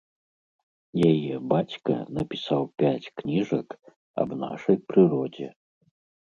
Яе 1.11 1.33
бацька 1.51 1.93
напісаў 2.21 2.63
пяць 2.85 3.11
кніжак 3.21 3.67
аб 4.25 4.29
нашай 4.43 4.83
прыродзе. 4.91 5.47